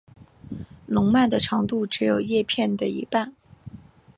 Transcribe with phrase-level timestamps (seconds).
[0.87, 3.35] 笼蔓的长度只有叶片的一半。